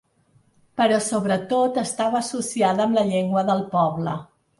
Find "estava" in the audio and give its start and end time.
1.81-2.17